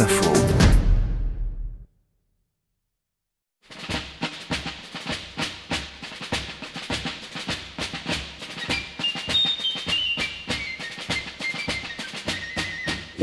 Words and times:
On 0.00 0.06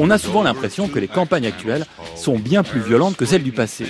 a 0.09 0.17
souvent 0.17 0.43
l'impression 0.43 0.87
que 0.87 0.99
les 0.99 1.09
campagnes 1.09 1.45
actuelles 1.45 1.85
sont 2.15 2.39
bien 2.39 2.63
plus 2.63 2.79
violentes 2.79 3.17
que 3.17 3.25
celles 3.25 3.43
du 3.43 3.51
passé. 3.51 3.87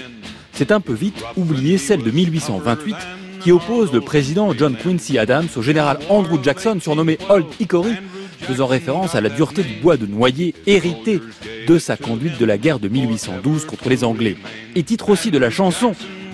C'est 0.53 0.71
un 0.71 0.79
peu 0.79 0.93
vite 0.93 1.23
oublié 1.37 1.77
celle 1.77 2.01
de 2.01 2.09
1828 2.09 2.95
qui 3.41 3.51
oppose 3.51 3.93
le 3.93 4.01
président 4.01 4.55
John 4.57 4.75
Quincy 4.75 5.19
Adams 5.19 5.49
au 5.55 5.61
général 5.61 5.99
Andrew 6.09 6.41
Jackson 6.41 6.79
surnommé 6.81 7.19
Old 7.29 7.45
Hickory, 7.59 7.93
faisant 8.39 8.65
référence 8.65 9.13
à 9.13 9.21
la 9.21 9.29
dureté 9.29 9.63
du 9.63 9.75
bois 9.75 9.97
de 9.97 10.07
noyer 10.07 10.55
hérité 10.65 11.21
de 11.67 11.77
sa 11.77 11.97
conduite 11.97 12.39
de 12.39 12.45
la 12.45 12.57
guerre 12.57 12.79
de 12.79 12.87
1812 12.87 13.65
contre 13.65 13.89
les 13.89 14.03
Anglais. 14.03 14.37
Et 14.75 14.83
titre 14.83 15.09
aussi 15.09 15.31
de 15.31 15.37
la 15.37 15.49
chanson 15.49 15.93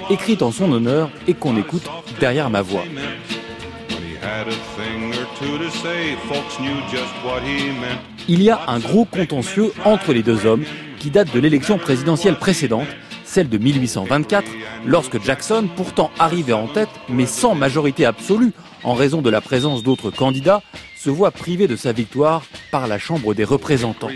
écrite 0.10 0.42
en 0.42 0.52
son 0.52 0.72
honneur 0.72 1.10
et 1.28 1.34
qu'on 1.34 1.58
écoute 1.58 1.90
derrière 2.20 2.50
ma 2.50 2.62
voix. 2.62 2.84
Il 8.28 8.42
y 8.42 8.50
a 8.50 8.60
un 8.68 8.80
gros 8.80 9.06
contentieux 9.06 9.72
entre 9.86 10.14
les 10.14 10.24
deux 10.24 10.46
hommes 10.46 10.64
qui 11.00 11.10
date 11.12 11.34
de 11.34 11.40
l'élection 11.40 11.78
présidentielle 11.78 12.36
précédente, 12.36 12.88
celle 13.24 13.50
de 13.50 13.58
1824, 13.58 14.48
lorsque 14.86 15.22
Jackson, 15.24 15.68
pourtant 15.76 16.12
arrivé 16.18 16.54
en 16.54 16.68
tête, 16.68 16.90
mais 17.10 17.26
sans 17.26 17.56
majorité 17.56 18.06
absolue 18.06 18.52
en 18.84 18.94
raison 18.94 19.22
de 19.22 19.30
la 19.30 19.42
présence 19.42 19.84
d'autres 19.84 20.12
candidats, 20.12 20.62
se 20.98 21.10
voit 21.10 21.32
privé 21.32 21.68
de 21.68 21.76
sa 21.76 21.92
victoire 21.92 22.44
par 22.72 22.88
la 22.88 23.00
Chambre 23.00 23.34
des 23.34 23.44
représentants. 23.44 24.10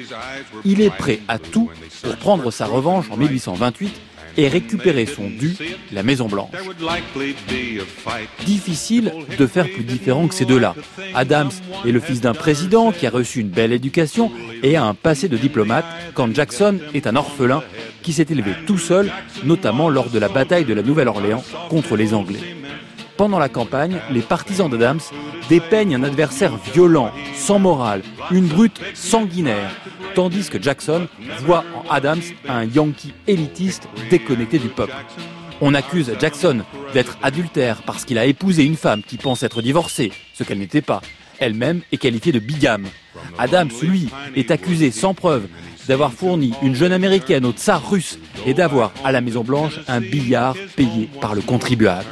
Il 0.66 0.82
est 0.82 0.90
prêt 0.90 1.20
à 1.28 1.40
tout 1.40 1.70
pour 2.04 2.16
prendre 2.18 2.52
sa 2.52 2.66
revanche 2.66 3.06
en 3.12 3.18
1828 3.18 3.94
et 4.38 4.48
récupérer 4.48 5.06
son 5.06 5.28
dû, 5.28 5.56
la 5.92 6.04
Maison 6.04 6.28
Blanche. 6.28 6.52
Difficile 8.46 9.12
de 9.38 9.48
faire 9.48 9.70
plus 9.70 9.84
différent 9.84 10.28
que 10.28 10.36
ces 10.36 10.46
deux-là. 10.46 10.76
Adams 11.14 11.52
est 11.86 11.92
le 11.92 12.00
fils 12.00 12.22
d'un 12.22 12.34
président 12.34 12.92
qui 12.92 13.08
a 13.08 13.10
reçu 13.10 13.42
une 13.42 13.50
belle 13.50 13.74
éducation 13.74 14.32
et 14.64 14.76
a 14.76 14.86
un 14.86 14.94
passé 14.94 15.28
de 15.28 15.38
diplomate, 15.38 15.86
quand 16.14 16.34
Jackson 16.34 16.80
est 16.94 17.08
un 17.08 17.16
orphelin 17.16 17.64
qui 18.02 18.14
s'est 18.14 18.28
élevé 18.30 18.54
tout 18.66 18.78
seul, 18.78 19.12
notamment 19.44 19.90
lors 19.90 20.10
de 20.10 20.20
la 20.20 20.30
bataille 20.30 20.66
de 20.66 20.74
la 20.74 20.82
Nouvelle-Orléans 20.82 21.44
contre 21.70 21.96
les 21.96 22.14
Anglais. 22.14 22.61
Pendant 23.22 23.38
la 23.38 23.50
campagne, 23.50 23.98
les 24.10 24.24
partisans 24.24 24.68
d'Adams 24.68 25.00
dépeignent 25.48 25.94
un 25.94 26.02
adversaire 26.02 26.58
violent, 26.74 27.12
sans 27.36 27.60
morale, 27.60 28.02
une 28.32 28.48
brute 28.48 28.82
sanguinaire, 28.96 29.70
tandis 30.16 30.50
que 30.50 30.60
Jackson 30.60 31.08
voit 31.42 31.64
en 31.76 31.88
Adams 31.92 32.24
un 32.50 32.64
Yankee 32.64 33.14
élitiste 33.28 33.88
déconnecté 34.10 34.58
du 34.58 34.70
peuple. 34.70 34.96
On 35.62 35.76
accuse 35.76 36.12
Jackson 36.20 36.64
d'être 36.96 37.20
adultère 37.22 37.84
parce 37.84 38.06
qu'il 38.06 38.18
a 38.18 38.26
épousé 38.26 38.64
une 38.64 38.76
femme 38.76 39.04
qui 39.04 39.18
pense 39.18 39.44
être 39.44 39.62
divorcée, 39.62 40.12
ce 40.34 40.44
qu'elle 40.44 40.58
n'était 40.58 40.82
pas. 40.82 41.02
Elle-même 41.38 41.82
est 41.92 41.98
qualifiée 41.98 42.32
de 42.32 42.40
bigame. 42.40 42.88
Adams, 43.38 43.70
lui, 43.84 44.10
est 44.36 44.50
accusé 44.50 44.90
sans 44.90 45.14
preuve 45.14 45.46
d'avoir 45.88 46.12
fourni 46.12 46.56
une 46.64 46.74
jeune 46.74 46.92
américaine 46.92 47.46
au 47.46 47.52
tsar 47.52 47.88
russe 47.88 48.18
et 48.48 48.56
d'avoir 48.56 48.92
à 49.04 49.12
la 49.12 49.22
Maison 49.22 49.44
Blanche 49.44 49.80
un 49.88 50.02
billard 50.02 50.56
payé 50.76 51.08
par 51.22 51.36
le 51.36 51.42
contribuable. 51.42 52.08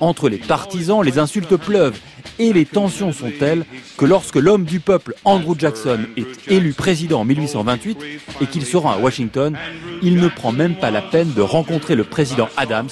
Entre 0.00 0.28
les 0.28 0.38
partisans, 0.38 1.02
les 1.02 1.18
insultes 1.18 1.56
pleuvent 1.56 1.98
et 2.38 2.52
les 2.52 2.64
tensions 2.64 3.12
sont 3.12 3.30
telles 3.38 3.64
que 3.98 4.06
lorsque 4.06 4.36
l'homme 4.36 4.64
du 4.64 4.80
peuple, 4.80 5.14
Andrew 5.24 5.54
Jackson, 5.58 6.00
est 6.16 6.50
élu 6.50 6.72
président 6.72 7.20
en 7.20 7.24
1828 7.24 7.98
et 8.40 8.46
qu'il 8.46 8.64
se 8.64 8.76
rend 8.78 8.92
à 8.92 8.96
Washington, 8.96 9.56
il 10.02 10.16
ne 10.16 10.28
prend 10.28 10.52
même 10.52 10.74
pas 10.74 10.90
la 10.90 11.02
peine 11.02 11.32
de 11.34 11.42
rencontrer 11.42 11.94
le 11.94 12.04
président 12.04 12.48
Adams, 12.56 12.88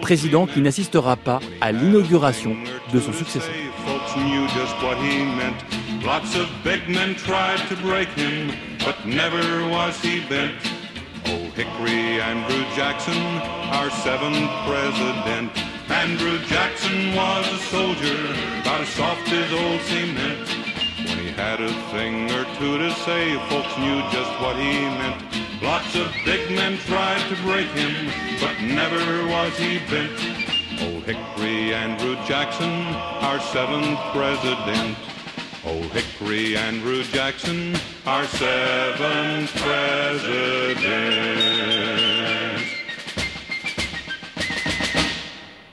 président 0.00 0.46
qui 0.46 0.60
n'assistera 0.60 1.16
pas 1.16 1.40
à 1.60 1.72
l'inauguration 1.72 2.56
de 2.92 3.00
son 3.00 3.12
successeur. 3.12 3.54
Andrew 15.88 16.38
Jackson 16.46 17.14
was 17.14 17.46
a 17.52 17.58
soldier, 17.58 18.24
about 18.60 18.80
as 18.80 18.88
soft 18.88 19.28
as 19.28 19.52
old 19.52 19.80
cement. 19.82 20.48
When 21.08 21.18
he 21.18 21.30
had 21.30 21.60
a 21.60 21.72
thing 21.90 22.30
or 22.30 22.44
two 22.58 22.78
to 22.78 22.92
say, 23.04 23.34
folks 23.48 23.76
knew 23.78 24.00
just 24.10 24.30
what 24.40 24.56
he 24.56 24.72
meant. 25.00 25.22
Lots 25.62 25.94
of 25.96 26.12
big 26.24 26.50
men 26.50 26.78
tried 26.78 27.28
to 27.28 27.42
break 27.42 27.68
him, 27.68 28.10
but 28.40 28.60
never 28.60 29.26
was 29.26 29.56
he 29.58 29.78
bent. 29.90 30.12
Old 30.82 31.04
Hickory 31.04 31.74
Andrew 31.74 32.16
Jackson, 32.26 32.70
our 33.22 33.40
seventh 33.40 33.98
president. 34.12 34.96
Old 35.64 35.90
Hickory 35.92 36.56
Andrew 36.56 37.04
Jackson, 37.04 37.76
our 38.06 38.24
seventh 38.24 39.54
president. 39.56 41.21